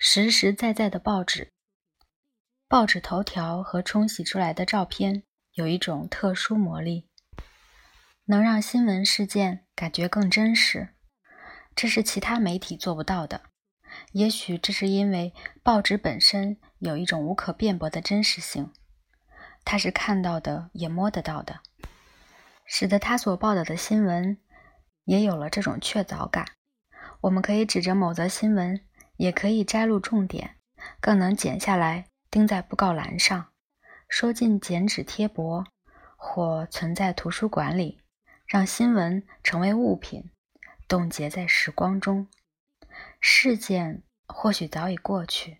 [0.00, 1.52] 实实在在的报纸。
[2.68, 5.24] 报纸头条和冲洗出来的照片
[5.54, 7.08] 有一种特殊魔力，
[8.26, 10.90] 能让新闻事件感觉更真实。
[11.74, 13.42] 这是其他媒体做不到的。
[14.12, 15.34] 也许这是因为
[15.64, 18.72] 报纸本身有一种无可辩驳的真实性，
[19.64, 21.60] 它是看到的也摸得到的，
[22.64, 24.38] 使得他所报道的新闻
[25.04, 26.46] 也有了这种确凿感。
[27.22, 28.86] 我们可以指着某则新闻，
[29.18, 30.56] 也可以摘录重点，
[31.00, 32.06] 更能剪下来。
[32.30, 33.48] 钉在布告栏上，
[34.08, 35.64] 收进剪纸贴簿，
[36.16, 38.02] 或存在图书馆里，
[38.46, 40.30] 让新闻成为物品，
[40.86, 42.28] 冻结在时光中。
[43.20, 45.56] 事件或许早已过去，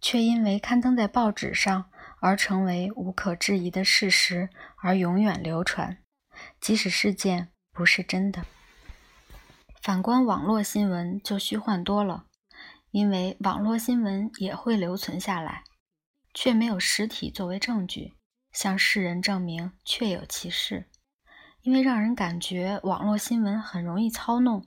[0.00, 4.50] 却因为刊登在报纸上而成为无可置疑的事实，
[4.82, 5.98] 而永远流传。
[6.60, 8.44] 即使事件不是真的，
[9.82, 12.26] 反观网络新闻就虚幻多了。
[12.90, 15.64] 因为网络新闻也会留存下来，
[16.32, 18.14] 却没有实体作为证据，
[18.50, 20.88] 向世人证明确有其事。
[21.60, 24.66] 因为让人感觉网络新闻很容易操弄，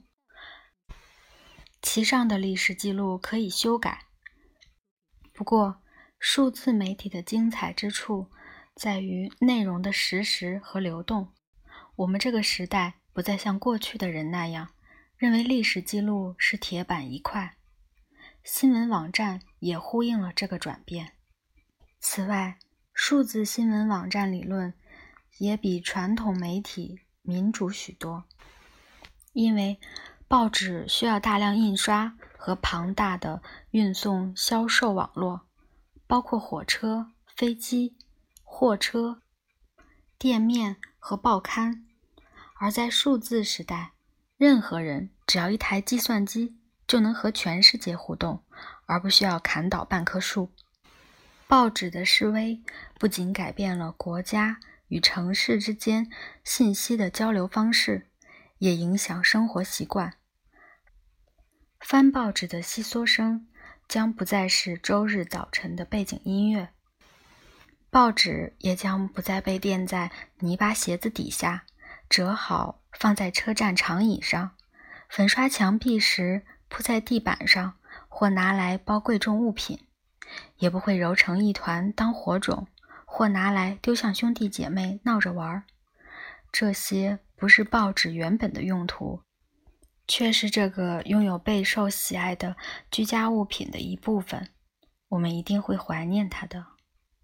[1.80, 4.06] 其上的历史记录可以修改。
[5.32, 5.82] 不过，
[6.20, 8.30] 数字媒体的精彩之处
[8.76, 11.32] 在于内容的实时和流动。
[11.96, 14.68] 我们这个时代不再像过去的人那样，
[15.22, 17.56] 认为历史记录是铁板一块。
[18.42, 21.12] 新闻网站也呼应了这个转变。
[22.00, 22.58] 此外，
[22.92, 24.74] 数字新闻网站理论
[25.38, 28.24] 也比传统媒体民主许多，
[29.32, 29.78] 因为
[30.26, 35.42] 报纸需要大量印刷和庞大的运送销售网络，
[36.08, 37.96] 包括火车、飞机、
[38.42, 39.22] 货车、
[40.18, 41.86] 店面和报刊。
[42.58, 43.92] 而在数字时代，
[44.42, 46.56] 任何人只要一台计算机。
[46.88, 48.42] 就能和全世界互动，
[48.86, 50.50] 而不需要砍倒半棵树。
[51.46, 52.60] 报纸的示威
[52.98, 56.10] 不仅改变了国家与城市之间
[56.44, 58.10] 信息的交流方式，
[58.58, 60.14] 也影响生活习惯。
[61.80, 63.46] 翻报纸的悉嗦声
[63.88, 66.68] 将不再是周日早晨的背景音乐，
[67.88, 70.10] 报纸也将不再被垫在
[70.40, 71.64] 泥巴鞋子底下，
[72.10, 74.52] 折好放在车站长椅上，
[75.08, 76.42] 粉刷墙壁时。
[76.74, 77.74] 铺在地板上，
[78.08, 79.78] 或拿来包贵重物品，
[80.56, 82.66] 也不会揉成一团当火种，
[83.04, 85.64] 或拿来丢向兄弟姐妹闹着玩儿。
[86.50, 89.20] 这些不是报纸原本的用途，
[90.08, 92.56] 却是这个拥有备受喜爱的
[92.90, 94.48] 居家物品的一部分。
[95.10, 96.64] 我们一定会怀念它的。